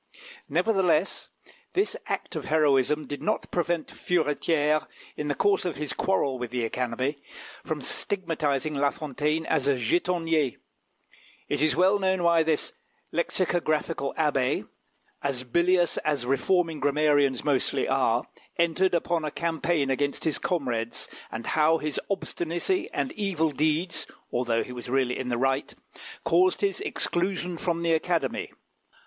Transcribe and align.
Nevertheless, 0.49 1.29
this 1.73 1.95
act 2.07 2.35
of 2.35 2.45
heroism 2.45 3.05
did 3.05 3.21
not 3.21 3.51
prevent 3.51 3.85
Furetière, 3.89 4.87
in 5.15 5.27
the 5.27 5.35
course 5.35 5.63
of 5.63 5.75
his 5.75 5.93
quarrel 5.93 6.39
with 6.39 6.49
the 6.49 6.65
Academy, 6.65 7.21
from 7.63 7.83
stigmatising 7.83 8.73
La 8.73 8.89
Fontaine 8.89 9.45
as 9.45 9.67
a 9.67 9.77
jetonnier. 9.77 10.55
It 11.47 11.61
is 11.61 11.75
well 11.75 11.99
known 11.99 12.23
why 12.23 12.41
this 12.41 12.73
lexicographical 13.13 14.15
abbé, 14.17 14.67
as 15.21 15.43
bilious 15.43 15.97
as 15.99 16.25
reforming 16.25 16.79
grammarians 16.79 17.43
mostly 17.43 17.87
are, 17.87 18.23
entered 18.57 18.95
upon 18.95 19.23
a 19.23 19.29
campaign 19.29 19.91
against 19.91 20.23
his 20.23 20.39
comrades, 20.39 21.09
and 21.31 21.45
how 21.45 21.77
his 21.77 22.01
obstinacy 22.09 22.89
and 22.91 23.11
evil 23.11 23.51
deeds, 23.51 24.07
although 24.31 24.63
he 24.63 24.71
was 24.71 24.89
really 24.89 25.15
in 25.19 25.27
the 25.27 25.37
right, 25.37 25.75
caused 26.23 26.61
his 26.61 26.81
exclusion 26.81 27.55
from 27.55 27.83
the 27.83 27.93
Academy. 27.93 28.49